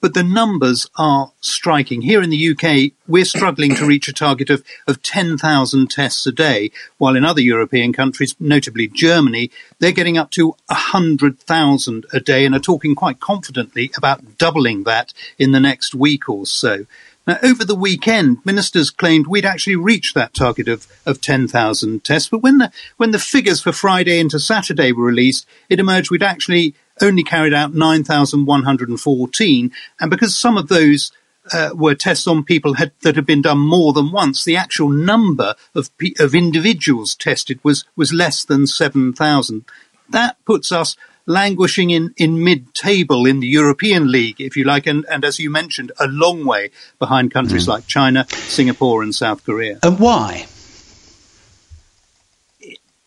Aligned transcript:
but 0.00 0.14
the 0.14 0.22
numbers 0.22 0.88
are 0.96 1.32
striking. 1.40 2.02
Here 2.02 2.22
in 2.22 2.30
the 2.30 2.50
UK, 2.50 2.92
we're 3.06 3.24
struggling 3.24 3.74
to 3.76 3.86
reach 3.86 4.08
a 4.08 4.12
target 4.12 4.50
of, 4.50 4.62
of 4.86 5.02
10,000 5.02 5.90
tests 5.90 6.26
a 6.26 6.32
day, 6.32 6.70
while 6.98 7.16
in 7.16 7.24
other 7.24 7.40
European 7.40 7.92
countries, 7.92 8.34
notably 8.38 8.88
Germany, 8.88 9.50
they're 9.78 9.92
getting 9.92 10.18
up 10.18 10.30
to 10.32 10.54
100,000 10.66 12.06
a 12.12 12.20
day 12.20 12.44
and 12.44 12.54
are 12.54 12.60
talking 12.60 12.94
quite 12.94 13.20
confidently 13.20 13.90
about 13.96 14.38
doubling 14.38 14.84
that 14.84 15.12
in 15.38 15.52
the 15.52 15.60
next 15.60 15.94
week 15.94 16.28
or 16.28 16.46
so. 16.46 16.86
Now, 17.28 17.38
over 17.42 17.62
the 17.62 17.74
weekend, 17.74 18.38
ministers 18.46 18.88
claimed 18.88 19.26
we'd 19.26 19.44
actually 19.44 19.76
reached 19.76 20.14
that 20.14 20.32
target 20.32 20.66
of, 20.66 20.86
of 21.04 21.20
10,000 21.20 22.02
tests. 22.02 22.30
But 22.30 22.42
when 22.42 22.56
the, 22.56 22.72
when 22.96 23.10
the 23.10 23.18
figures 23.18 23.60
for 23.60 23.70
Friday 23.70 24.18
into 24.18 24.40
Saturday 24.40 24.92
were 24.92 25.04
released, 25.04 25.46
it 25.68 25.78
emerged 25.78 26.10
we'd 26.10 26.22
actually 26.22 26.74
only 27.02 27.22
carried 27.22 27.52
out 27.52 27.74
9,114. 27.74 29.72
And 30.00 30.10
because 30.10 30.38
some 30.38 30.56
of 30.56 30.68
those 30.68 31.12
uh, 31.52 31.72
were 31.74 31.94
tests 31.94 32.26
on 32.26 32.44
people 32.44 32.74
had, 32.74 32.92
that 33.02 33.16
had 33.16 33.26
been 33.26 33.42
done 33.42 33.58
more 33.58 33.92
than 33.92 34.10
once, 34.10 34.42
the 34.42 34.56
actual 34.56 34.88
number 34.88 35.54
of, 35.74 35.90
of 36.18 36.34
individuals 36.34 37.14
tested 37.14 37.62
was, 37.62 37.84
was 37.94 38.10
less 38.10 38.42
than 38.42 38.66
7,000. 38.66 39.66
That 40.08 40.42
puts 40.46 40.72
us 40.72 40.96
languishing 41.28 41.90
in, 41.90 42.12
in 42.16 42.42
mid-table 42.42 43.26
in 43.26 43.40
the 43.40 43.46
European 43.46 44.10
League, 44.10 44.40
if 44.40 44.56
you 44.56 44.64
like, 44.64 44.86
and, 44.86 45.04
and 45.10 45.24
as 45.24 45.38
you 45.38 45.50
mentioned, 45.50 45.92
a 46.00 46.08
long 46.08 46.44
way 46.44 46.70
behind 46.98 47.30
countries 47.30 47.66
mm. 47.66 47.68
like 47.68 47.86
China, 47.86 48.26
Singapore 48.30 49.02
and 49.02 49.14
South 49.14 49.44
Korea. 49.44 49.78
And 49.82 50.00
why? 50.00 50.46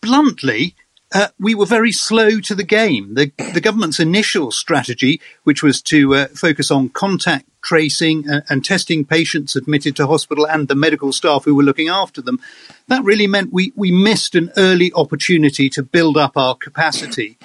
Bluntly, 0.00 0.74
uh, 1.12 1.28
we 1.38 1.54
were 1.54 1.66
very 1.66 1.92
slow 1.92 2.40
to 2.40 2.54
the 2.54 2.64
game. 2.64 3.14
The, 3.14 3.32
the 3.52 3.60
government's 3.60 4.00
initial 4.00 4.50
strategy, 4.50 5.20
which 5.42 5.62
was 5.62 5.82
to 5.82 6.14
uh, 6.14 6.26
focus 6.28 6.70
on 6.70 6.88
contact 6.88 7.46
tracing 7.62 8.28
and, 8.28 8.42
and, 8.48 8.64
testing 8.64 9.04
patients 9.04 9.54
admitted 9.54 9.94
to 9.94 10.06
hospital 10.06 10.46
and 10.46 10.66
the 10.66 10.74
medical 10.74 11.12
staff 11.12 11.44
who 11.44 11.54
were 11.54 11.62
looking 11.62 11.88
after 11.88 12.20
them, 12.20 12.40
that 12.88 13.04
really 13.04 13.26
meant 13.26 13.52
we, 13.52 13.72
we 13.76 13.92
missed 13.92 14.34
an 14.34 14.50
early 14.56 14.92
opportunity 14.94 15.68
to 15.70 15.82
build 15.82 16.16
up 16.16 16.36
our 16.36 16.56
capacity. 16.56 17.38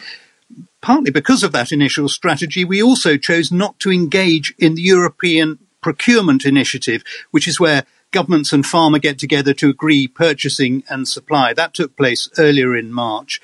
Partly 0.88 1.12
because 1.12 1.44
of 1.44 1.52
that 1.52 1.74
initial 1.74 2.08
strategy, 2.08 2.64
we 2.64 2.82
also 2.82 3.18
chose 3.18 3.52
not 3.52 3.78
to 3.82 3.92
engage 3.92 4.54
in 4.58 4.76
the 4.76 4.82
European 4.82 5.60
procurement 5.82 6.46
initiative, 6.46 7.04
which 7.30 7.46
is 7.46 7.60
where 7.60 7.84
governments 8.12 8.54
and 8.54 8.64
pharma 8.64 9.02
get 9.02 9.20
together 9.20 9.54
to 9.56 9.68
agree 9.68 10.08
purchasing 10.08 10.86
and 10.90 11.06
supply. 11.06 11.54
That 11.54 11.74
took 11.74 11.98
place 11.98 12.30
earlier 12.38 12.74
in 12.74 12.94
March. 12.94 13.42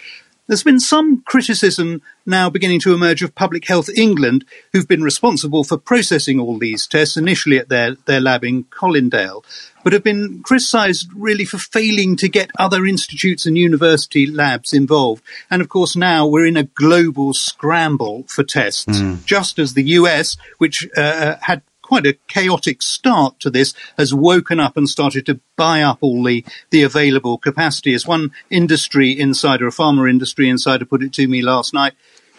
There's 0.48 0.64
been 0.64 0.80
some 0.80 1.22
criticism 1.22 2.02
now 2.26 2.50
beginning 2.50 2.82
to 2.82 2.94
emerge 2.94 3.22
of 3.22 3.34
Public 3.34 3.66
Health 3.66 3.90
England, 3.96 4.44
who've 4.74 4.88
been 4.88 5.02
responsible 5.02 5.64
for 5.64 5.78
processing 5.78 6.40
all 6.40 6.58
these 6.58 6.86
tests 6.86 7.16
initially 7.16 7.58
at 7.58 7.70
their, 7.70 7.96
their 8.06 8.20
lab 8.20 8.44
in 8.44 8.66
Colindale, 8.66 9.44
but 9.84 9.94
have 9.94 10.04
been 10.04 10.44
criticised 10.44 11.10
really 11.16 11.46
for 11.46 11.58
failing 11.58 12.18
to 12.18 12.28
get 12.28 12.52
other 12.60 12.86
institutes 12.86 13.46
and 13.46 13.58
university 13.58 14.26
labs 14.26 14.74
involved. 14.74 15.24
And 15.50 15.62
of 15.62 15.70
course, 15.70 15.96
now 15.96 16.28
we're 16.28 16.48
in 16.48 16.58
a 16.58 16.64
global 16.64 17.34
scramble 17.34 18.26
for 18.28 18.44
tests, 18.44 18.86
mm. 18.86 19.24
just 19.24 19.60
as 19.60 19.74
the 19.74 19.84
US, 19.84 20.36
which 20.58 20.88
uh, 20.98 21.36
had 21.42 21.62
quite 21.94 22.08
a 22.08 22.18
chaotic 22.28 22.82
start 22.82 23.40
to 23.40 23.52
this, 23.52 23.76
has 24.00 24.16
woken 24.16 24.60
up 24.60 24.76
and 24.76 24.90
started 24.90 25.28
to 25.28 25.40
buy 25.56 25.84
up 25.84 26.00
all 26.02 26.24
the, 26.24 26.44
the 26.72 26.82
available 26.82 27.38
capacity. 27.38 27.94
As 27.94 28.08
one 28.08 28.32
industry 28.50 29.20
insider, 29.20 29.68
a 29.68 29.70
pharma 29.70 30.10
industry 30.10 30.50
insider, 30.50 30.86
put 30.86 31.04
it 31.04 31.14
to 31.14 31.28
me 31.28 31.44
last 31.44 31.72
night, 31.72 31.94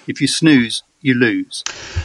if 0.09 0.21
you 0.21 0.27
snooze, 0.27 0.83
you 1.01 1.15
lose. 1.15 1.63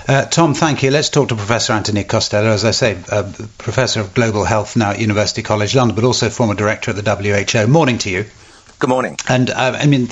Uh, 0.08 0.26
Tom, 0.26 0.54
thank 0.54 0.84
you. 0.84 0.92
Let's 0.92 1.10
talk 1.10 1.30
to 1.30 1.36
Professor 1.36 1.74
Anthony 1.74 2.04
Costello, 2.04 2.52
as 2.52 2.66
I 2.66 2.72
say, 2.72 3.02
uh, 3.12 3.24
Professor 3.58 4.02
of 4.02 4.14
Global 4.14 4.44
Health 4.44 4.76
now 4.76 4.92
at 4.92 5.00
University 5.00 5.42
College 5.42 5.74
London, 5.74 5.96
but 5.96 6.04
also 6.04 6.30
former 6.30 6.54
director 6.54 6.92
at 6.92 7.04
the 7.04 7.66
WHO. 7.66 7.66
Morning 7.66 7.98
to 7.98 8.12
you. 8.12 8.26
Good 8.78 8.92
morning. 8.92 9.18
And 9.28 9.50
uh, 9.50 9.76
I 9.76 9.88
mean, 9.88 10.10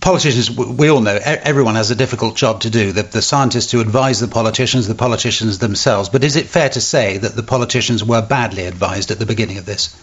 politicians, 0.00 0.50
we 0.50 0.88
all 0.88 1.00
know, 1.00 1.18
everyone 1.22 1.74
has 1.74 1.90
a 1.90 1.94
difficult 1.94 2.36
job 2.36 2.62
to 2.62 2.70
do. 2.70 2.92
The, 2.92 3.02
the, 3.02 3.22
scientists 3.22 3.72
who 3.72 3.80
advise 3.80 4.20
the 4.20 4.28
politicians, 4.28 4.88
the 4.88 4.94
politicians 4.94 5.58
themselves. 5.58 6.08
But 6.08 6.24
is 6.24 6.36
it 6.36 6.46
fair 6.46 6.68
to 6.70 6.80
say 6.80 7.18
that 7.18 7.34
the 7.34 7.42
politicians 7.42 8.04
were 8.04 8.22
badly 8.22 8.66
advised 8.66 9.10
at 9.10 9.18
the 9.18 9.26
beginning 9.26 9.58
of 9.58 9.66
this? 9.66 9.96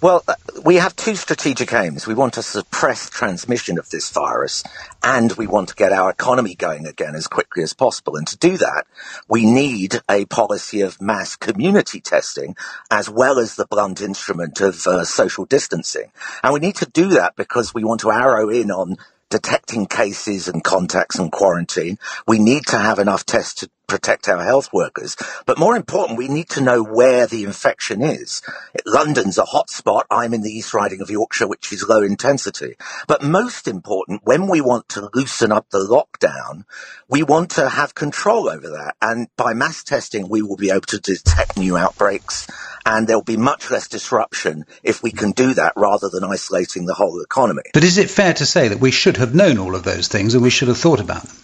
Well, 0.00 0.22
uh, 0.28 0.34
we 0.64 0.76
have 0.76 0.96
two 0.96 1.14
strategic 1.14 1.74
aims. 1.74 2.06
We 2.06 2.14
want 2.14 2.34
to 2.34 2.42
suppress 2.42 3.10
transmission 3.10 3.78
of 3.78 3.90
this 3.90 4.10
virus 4.10 4.64
and 5.02 5.30
we 5.34 5.46
want 5.46 5.68
to 5.68 5.74
get 5.74 5.92
our 5.92 6.10
economy 6.10 6.54
going 6.54 6.86
again 6.86 7.14
as 7.14 7.26
quickly 7.26 7.62
as 7.62 7.74
possible. 7.74 8.16
And 8.16 8.26
to 8.28 8.38
do 8.38 8.56
that, 8.56 8.86
we 9.28 9.44
need 9.44 10.00
a 10.10 10.24
policy 10.24 10.80
of 10.80 11.02
mass 11.02 11.36
community 11.36 12.00
testing 12.00 12.56
as 12.90 13.10
well 13.10 13.38
as 13.38 13.56
the 13.56 13.66
blunt 13.66 14.00
instrument 14.00 14.62
of 14.62 14.86
uh, 14.86 15.04
social 15.04 15.44
distancing. 15.44 16.10
And 16.42 16.54
we 16.54 16.60
need 16.60 16.76
to 16.76 16.86
do 16.86 17.08
that 17.08 17.36
because 17.36 17.74
we 17.74 17.84
want 17.84 18.00
to 18.00 18.10
arrow 18.10 18.48
in 18.48 18.70
on 18.70 18.96
detecting 19.28 19.84
cases 19.84 20.48
and 20.48 20.64
contacts 20.64 21.18
and 21.18 21.30
quarantine. 21.30 21.98
We 22.26 22.38
need 22.38 22.66
to 22.66 22.78
have 22.78 22.98
enough 22.98 23.26
tests 23.26 23.60
to 23.60 23.70
protect 23.86 24.28
our 24.28 24.42
health 24.42 24.72
workers. 24.72 25.16
But 25.46 25.58
more 25.58 25.76
important, 25.76 26.18
we 26.18 26.28
need 26.28 26.48
to 26.50 26.60
know 26.60 26.82
where 26.82 27.26
the 27.26 27.44
infection 27.44 28.02
is. 28.02 28.42
London's 28.86 29.38
a 29.38 29.42
hotspot. 29.42 30.04
I'm 30.10 30.34
in 30.34 30.42
the 30.42 30.50
East 30.50 30.74
Riding 30.74 31.00
of 31.00 31.10
Yorkshire, 31.10 31.48
which 31.48 31.72
is 31.72 31.88
low 31.88 32.02
intensity. 32.02 32.76
But 33.06 33.22
most 33.22 33.68
important, 33.68 34.22
when 34.24 34.48
we 34.48 34.60
want 34.60 34.88
to 34.90 35.08
loosen 35.14 35.52
up 35.52 35.70
the 35.70 35.78
lockdown, 35.78 36.64
we 37.08 37.22
want 37.22 37.50
to 37.52 37.68
have 37.68 37.94
control 37.94 38.48
over 38.48 38.70
that. 38.70 38.96
And 39.00 39.28
by 39.36 39.54
mass 39.54 39.84
testing, 39.84 40.28
we 40.28 40.42
will 40.42 40.56
be 40.56 40.70
able 40.70 40.80
to 40.82 41.00
detect 41.00 41.56
new 41.56 41.76
outbreaks 41.76 42.46
and 42.86 43.06
there'll 43.06 43.22
be 43.22 43.36
much 43.36 43.70
less 43.70 43.88
disruption 43.88 44.64
if 44.82 45.02
we 45.02 45.10
can 45.10 45.32
do 45.32 45.54
that 45.54 45.72
rather 45.76 46.08
than 46.08 46.24
isolating 46.24 46.86
the 46.86 46.94
whole 46.94 47.20
economy. 47.22 47.62
But 47.72 47.84
is 47.84 47.98
it 47.98 48.10
fair 48.10 48.34
to 48.34 48.46
say 48.46 48.68
that 48.68 48.80
we 48.80 48.90
should 48.90 49.16
have 49.16 49.34
known 49.34 49.58
all 49.58 49.74
of 49.74 49.84
those 49.84 50.08
things 50.08 50.34
and 50.34 50.42
we 50.42 50.50
should 50.50 50.68
have 50.68 50.78
thought 50.78 51.00
about 51.00 51.22
them? 51.22 51.36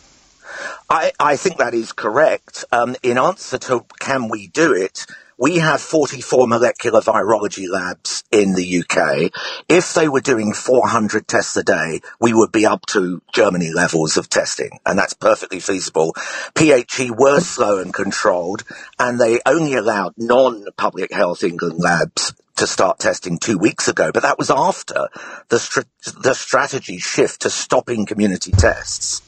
I, 0.93 1.12
I 1.21 1.37
think 1.37 1.59
that 1.59 1.73
is 1.73 1.93
correct. 1.93 2.65
Um, 2.73 2.97
in 3.05 3.17
answer 3.17 3.59
to 3.59 3.87
can 4.01 4.28
we 4.28 4.49
do 4.49 4.75
it, 4.75 5.06
we 5.39 5.59
have 5.59 5.81
44 5.81 6.49
molecular 6.49 7.01
virology 7.01 7.69
labs 7.71 8.25
in 8.33 8.55
the 8.55 8.81
UK. 8.81 9.31
If 9.69 9.95
they 9.95 10.09
were 10.09 10.21
doing 10.21 10.53
400 10.53 11.29
tests 11.29 11.56
a 11.56 11.62
day, 11.62 12.00
we 12.21 12.34
would 12.34 12.50
be 12.50 12.67
up 12.67 12.87
to 12.87 13.23
Germany 13.33 13.71
levels 13.73 14.17
of 14.17 14.29
testing, 14.29 14.81
and 14.84 14.99
that's 14.99 15.15
perfectly 15.15 15.61
feasible. 15.61 16.12
PHE 16.56 17.12
were 17.17 17.39
slow 17.39 17.79
and 17.79 17.95
controlled, 17.95 18.65
and 18.99 19.21
they 19.21 19.39
only 19.47 19.75
allowed 19.75 20.15
non-public 20.19 21.12
health 21.12 21.45
England 21.45 21.79
labs 21.79 22.34
to 22.56 22.67
start 22.67 22.99
testing 22.99 23.39
two 23.39 23.59
weeks 23.59 23.87
ago, 23.87 24.11
but 24.12 24.25
that 24.25 24.39
was 24.39 24.50
after 24.50 25.09
the, 25.49 25.87
the 26.21 26.34
strategy 26.34 26.99
shift 26.99 27.43
to 27.43 27.50
stopping 27.50 28.06
community 28.06 28.50
tests. 28.50 29.23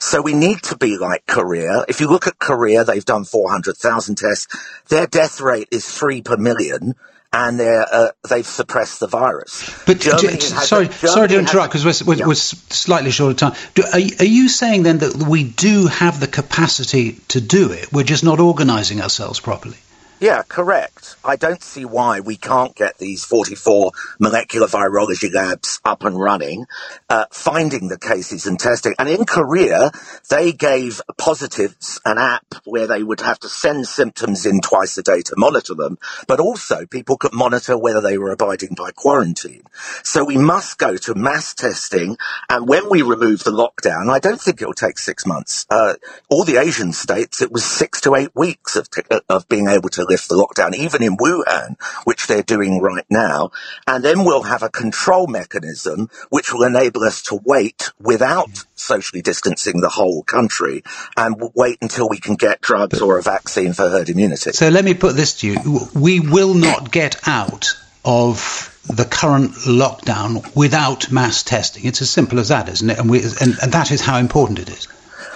So 0.00 0.22
we 0.22 0.34
need 0.34 0.62
to 0.64 0.76
be 0.76 0.98
like 0.98 1.26
Korea. 1.26 1.84
If 1.88 2.00
you 2.00 2.08
look 2.08 2.26
at 2.26 2.38
Korea, 2.38 2.84
they've 2.84 3.04
done 3.04 3.24
400,000 3.24 4.16
tests. 4.16 4.48
Their 4.88 5.06
death 5.06 5.40
rate 5.40 5.68
is 5.70 5.86
three 5.86 6.22
per 6.22 6.36
million 6.36 6.94
and 7.32 7.60
uh, 7.60 8.12
they've 8.28 8.46
suppressed 8.46 9.00
the 9.00 9.06
virus. 9.06 9.70
But 9.86 10.00
Germany 10.00 10.38
sorry, 10.40 10.86
a, 10.86 10.92
sorry 10.92 11.28
to 11.28 11.38
interrupt 11.38 11.72
because 11.72 11.84
we're, 11.84 12.06
we're, 12.06 12.18
yeah. 12.18 12.26
we're, 12.26 12.34
slightly 12.34 13.10
short 13.10 13.32
of 13.32 13.36
time. 13.38 13.54
Do, 13.74 13.84
are, 13.84 14.00
are, 14.20 14.26
you 14.26 14.48
saying 14.48 14.82
then 14.82 14.98
that 14.98 15.16
we 15.16 15.44
do 15.44 15.86
have 15.86 16.20
the 16.20 16.26
capacity 16.26 17.12
to 17.28 17.40
do 17.40 17.72
it? 17.72 17.90
We're 17.92 18.04
just 18.04 18.22
not 18.22 18.38
organising 18.38 19.00
ourselves 19.00 19.40
properly. 19.40 19.78
Yeah, 20.22 20.44
correct. 20.46 21.16
I 21.24 21.34
don't 21.34 21.64
see 21.64 21.84
why 21.84 22.20
we 22.20 22.36
can't 22.36 22.76
get 22.76 22.96
these 22.98 23.24
44 23.24 23.90
molecular 24.20 24.68
virology 24.68 25.34
labs 25.34 25.80
up 25.84 26.04
and 26.04 26.16
running, 26.16 26.66
uh, 27.10 27.24
finding 27.32 27.88
the 27.88 27.98
cases 27.98 28.46
and 28.46 28.56
testing. 28.56 28.94
And 29.00 29.08
in 29.08 29.24
Korea, 29.24 29.90
they 30.30 30.52
gave 30.52 31.02
positives 31.18 32.00
an 32.04 32.18
app 32.18 32.46
where 32.64 32.86
they 32.86 33.02
would 33.02 33.20
have 33.20 33.40
to 33.40 33.48
send 33.48 33.88
symptoms 33.88 34.46
in 34.46 34.60
twice 34.60 34.96
a 34.96 35.02
day 35.02 35.22
to 35.22 35.34
monitor 35.36 35.74
them, 35.74 35.98
but 36.28 36.38
also 36.38 36.86
people 36.86 37.16
could 37.16 37.32
monitor 37.32 37.76
whether 37.76 38.00
they 38.00 38.16
were 38.16 38.30
abiding 38.30 38.76
by 38.76 38.92
quarantine. 38.92 39.64
So 40.04 40.24
we 40.24 40.36
must 40.36 40.78
go 40.78 40.96
to 40.98 41.16
mass 41.16 41.52
testing. 41.52 42.16
And 42.48 42.68
when 42.68 42.88
we 42.88 43.02
remove 43.02 43.42
the 43.42 43.50
lockdown, 43.50 44.08
I 44.08 44.20
don't 44.20 44.40
think 44.40 44.62
it 44.62 44.66
will 44.66 44.72
take 44.72 45.00
six 45.00 45.26
months. 45.26 45.66
Uh, 45.68 45.94
all 46.28 46.44
the 46.44 46.58
Asian 46.58 46.92
states, 46.92 47.42
it 47.42 47.50
was 47.50 47.64
six 47.64 48.00
to 48.02 48.14
eight 48.14 48.30
weeks 48.36 48.76
of, 48.76 48.88
t- 48.88 49.02
of 49.28 49.48
being 49.48 49.66
able 49.66 49.88
to 49.88 50.11
lift 50.12 50.28
the 50.28 50.36
lockdown, 50.36 50.74
even 50.74 51.02
in 51.02 51.16
Wuhan, 51.16 51.80
which 52.04 52.26
they're 52.26 52.42
doing 52.42 52.80
right 52.80 53.06
now. 53.10 53.50
And 53.86 54.04
then 54.04 54.24
we'll 54.24 54.42
have 54.54 54.62
a 54.62 54.68
control 54.68 55.26
mechanism 55.26 56.10
which 56.30 56.52
will 56.52 56.64
enable 56.64 57.02
us 57.04 57.22
to 57.22 57.40
wait 57.44 57.90
without 57.98 58.48
mm-hmm. 58.48 58.68
socially 58.74 59.22
distancing 59.22 59.80
the 59.80 59.88
whole 59.88 60.22
country 60.22 60.82
and 61.16 61.40
wait 61.54 61.78
until 61.80 62.08
we 62.08 62.18
can 62.18 62.34
get 62.34 62.60
drugs 62.60 63.00
or 63.00 63.18
a 63.18 63.22
vaccine 63.22 63.72
for 63.72 63.88
herd 63.88 64.08
immunity. 64.08 64.52
So 64.52 64.68
let 64.68 64.84
me 64.84 64.94
put 64.94 65.16
this 65.16 65.40
to 65.40 65.48
you. 65.48 65.88
We 65.94 66.20
will 66.20 66.54
not 66.54 66.90
get 66.90 67.26
out 67.26 67.74
of 68.04 68.68
the 68.84 69.04
current 69.04 69.52
lockdown 69.52 70.54
without 70.56 71.10
mass 71.12 71.42
testing. 71.42 71.86
It's 71.86 72.02
as 72.02 72.10
simple 72.10 72.40
as 72.40 72.48
that, 72.48 72.68
isn't 72.68 72.90
it? 72.90 72.98
And, 72.98 73.08
we, 73.08 73.22
and, 73.22 73.56
and 73.62 73.72
that 73.72 73.92
is 73.92 74.00
how 74.00 74.18
important 74.18 74.58
it 74.58 74.68
is. 74.68 74.88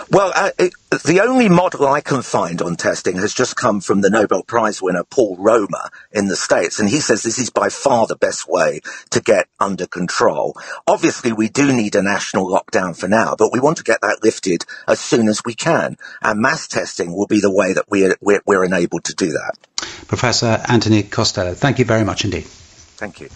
Well, 0.08 0.32
uh, 0.37 0.50
it, 0.58 0.73
the 1.05 1.20
only 1.20 1.49
model 1.49 1.87
I 1.87 2.00
can 2.00 2.23
find 2.23 2.62
on 2.62 2.76
testing 2.76 3.17
has 3.17 3.35
just 3.35 3.56
come 3.56 3.81
from 3.81 4.03
the 4.03 4.11
Nobel 4.11 4.44
Prize 4.44 4.81
winner 4.81 5.03
Paul 5.03 5.37
Romer 5.37 5.91
in 6.12 6.29
the 6.29 6.37
States, 6.37 6.79
and 6.79 6.88
he 6.88 7.00
says 7.00 7.23
this 7.23 7.41
is 7.41 7.50
by 7.50 7.70
far 7.70 8.06
the 8.06 8.14
best 8.14 8.49
way 8.49 8.81
to 9.11 9.20
get 9.20 9.49
under 9.58 9.87
control. 9.87 10.55
Obviously, 10.87 11.32
we 11.32 11.49
do 11.49 11.73
need 11.73 11.97
a 11.97 12.03
national 12.03 12.49
lockdown 12.49 12.97
for 12.97 13.08
now, 13.08 13.35
but 13.37 13.53
we 13.53 13.58
want 13.58 13.79
to 13.79 13.82
get 13.82 14.00
that 14.03 14.23
lifted 14.23 14.64
as 14.87 15.00
soon 15.00 15.26
as 15.26 15.43
we 15.44 15.55
can, 15.55 15.97
and 16.23 16.41
mass 16.41 16.69
testing 16.69 17.12
will 17.12 17.26
be 17.26 17.41
the 17.41 17.52
way 17.52 17.73
that 17.73 17.87
we're, 17.88 18.17
we're, 18.20 18.43
we're 18.47 18.64
enabled 18.64 19.05
to 19.05 19.14
do 19.14 19.32
that. 19.32 19.55
Professor 20.06 20.62
Anthony 20.69 21.02
Costello, 21.02 21.55
thank 21.55 21.81
you 21.81 21.85
very 21.85 22.05
much 22.05 22.25
indeed. 22.25 22.44
Thank 22.44 23.20
you. 23.20 23.29